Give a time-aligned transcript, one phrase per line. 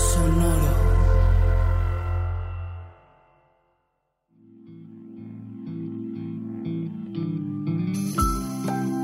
[0.00, 0.80] Sonoro.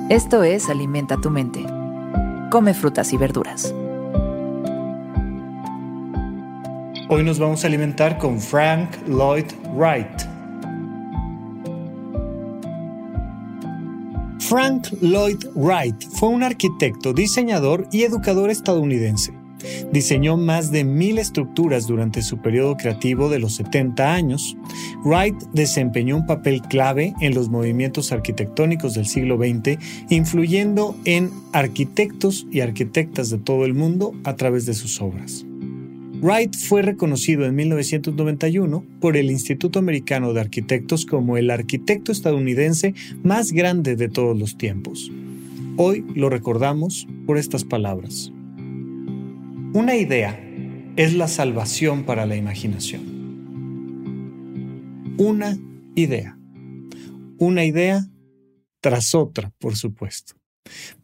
[0.09, 1.67] Esto es Alimenta tu mente.
[2.51, 3.75] Come frutas y verduras.
[7.09, 10.23] Hoy nos vamos a alimentar con Frank Lloyd Wright.
[14.41, 19.46] Frank Lloyd Wright fue un arquitecto, diseñador y educador estadounidense.
[19.93, 24.57] Diseñó más de mil estructuras durante su periodo creativo de los 70 años.
[25.05, 29.79] Wright desempeñó un papel clave en los movimientos arquitectónicos del siglo XX,
[30.11, 35.47] influyendo en arquitectos y arquitectas de todo el mundo a través de sus obras.
[36.23, 42.95] Wright fue reconocido en 1991 por el Instituto Americano de Arquitectos como el arquitecto estadounidense
[43.23, 45.11] más grande de todos los tiempos.
[45.77, 48.33] Hoy lo recordamos por estas palabras.
[49.77, 50.41] Una idea
[50.97, 53.03] es la salvación para la imaginación.
[55.19, 55.59] Una
[55.95, 56.39] idea.
[57.37, 58.07] Una idea
[58.81, 60.33] tras otra, por supuesto.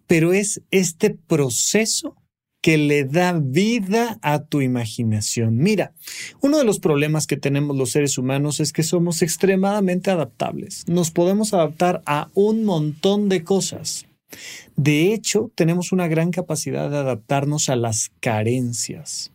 [0.06, 2.17] Pero es este proceso
[2.62, 5.59] que le da vida a tu imaginación.
[5.59, 5.92] Mira,
[6.41, 10.89] uno de los problemas que tenemos los seres humanos es que somos extremadamente adaptables.
[10.89, 14.07] Nos podemos adaptar a un montón de cosas.
[14.77, 19.33] De hecho, tenemos una gran capacidad de adaptarnos a las carencias.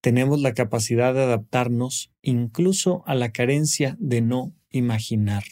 [0.00, 5.44] Tenemos la capacidad de adaptarnos incluso a la carencia de no imaginar.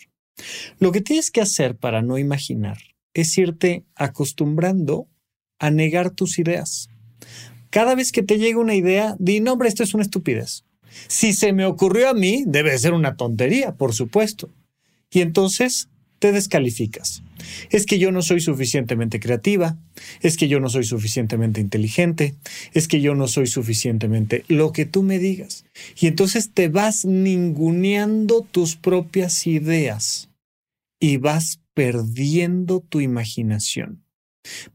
[0.78, 2.78] Lo que tienes que hacer para no imaginar
[3.14, 5.08] es irte acostumbrando
[5.58, 6.88] a negar tus ideas.
[7.70, 10.64] Cada vez que te llega una idea, di, no, hombre, esto es una estupidez.
[11.06, 14.50] Si se me ocurrió a mí, debe ser una tontería, por supuesto.
[15.10, 15.88] Y entonces
[16.20, 17.22] te descalificas.
[17.70, 19.76] Es que yo no soy suficientemente creativa,
[20.20, 22.36] es que yo no soy suficientemente inteligente,
[22.74, 25.64] es que yo no soy suficientemente lo que tú me digas.
[25.98, 30.28] Y entonces te vas ninguneando tus propias ideas
[31.00, 34.04] y vas perdiendo tu imaginación.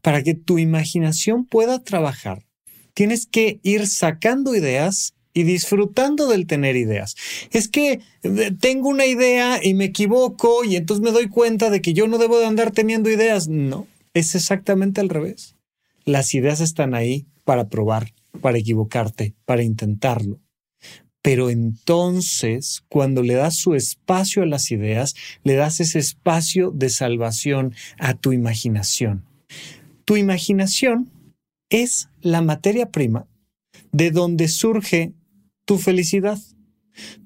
[0.02, 2.44] Para que tu imaginación pueda trabajar,
[2.92, 7.14] tienes que ir sacando ideas y disfrutando del tener ideas.
[7.50, 8.00] Es que
[8.58, 12.16] tengo una idea y me equivoco y entonces me doy cuenta de que yo no
[12.16, 13.46] debo de andar teniendo ideas.
[13.46, 15.54] No, es exactamente al revés.
[16.06, 20.40] Las ideas están ahí para probar, para equivocarte, para intentarlo.
[21.20, 25.14] Pero entonces, cuando le das su espacio a las ideas,
[25.44, 29.26] le das ese espacio de salvación a tu imaginación.
[30.06, 31.10] Tu imaginación
[31.68, 33.26] es la materia prima
[33.92, 35.12] de donde surge
[35.66, 36.38] tu felicidad.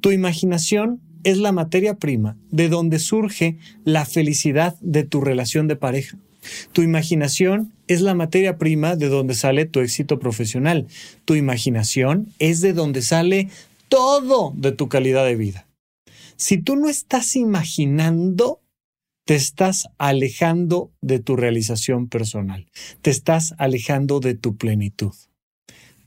[0.00, 5.76] Tu imaginación es la materia prima de donde surge la felicidad de tu relación de
[5.76, 6.18] pareja.
[6.72, 10.88] Tu imaginación es la materia prima de donde sale tu éxito profesional.
[11.26, 13.50] Tu imaginación es de donde sale
[13.88, 15.66] todo de tu calidad de vida.
[16.36, 18.62] Si tú no estás imaginando,
[19.26, 22.66] te estás alejando de tu realización personal,
[23.02, 25.12] te estás alejando de tu plenitud.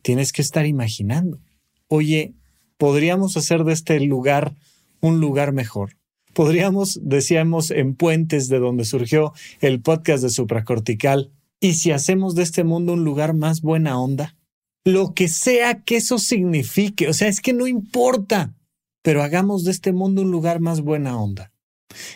[0.02, 1.40] Tienes que estar imaginando
[1.88, 2.34] oye,
[2.78, 4.54] podríamos hacer de este lugar
[5.02, 5.98] un lugar mejor.
[6.34, 12.44] Podríamos, decíamos, en Puentes, de donde surgió el podcast de Supracortical, y si hacemos de
[12.44, 14.36] este mundo un lugar más buena onda,
[14.84, 18.54] lo que sea que eso signifique, o sea, es que no importa,
[19.02, 21.54] pero hagamos de este mundo un lugar más buena onda.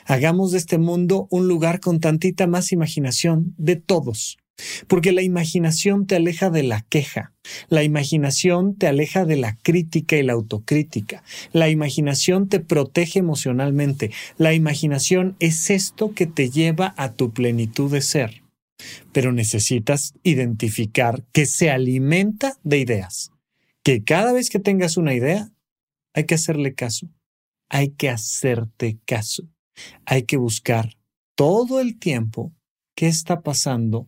[0.05, 4.37] Hagamos de este mundo un lugar con tantita más imaginación de todos.
[4.87, 7.33] Porque la imaginación te aleja de la queja,
[7.69, 11.23] la imaginación te aleja de la crítica y la autocrítica,
[11.53, 17.91] la imaginación te protege emocionalmente, la imaginación es esto que te lleva a tu plenitud
[17.91, 18.43] de ser.
[19.11, 23.31] Pero necesitas identificar que se alimenta de ideas,
[23.83, 25.51] que cada vez que tengas una idea,
[26.13, 27.09] hay que hacerle caso,
[27.69, 29.47] hay que hacerte caso,
[30.05, 30.97] hay que buscar
[31.35, 32.53] todo el tiempo
[32.95, 34.07] qué está pasando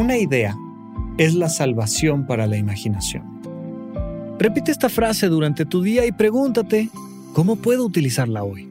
[0.00, 0.56] Una idea
[1.18, 3.42] es la salvación para la imaginación.
[4.38, 6.88] Repite esta frase durante tu día y pregúntate,
[7.34, 8.66] ¿cómo puedo utilizarla hoy?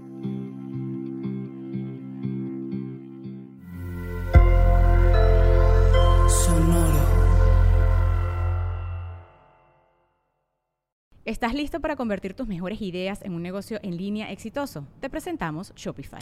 [11.25, 14.87] ¿Estás listo para convertir tus mejores ideas en un negocio en línea exitoso?
[14.99, 16.21] Te presentamos Shopify.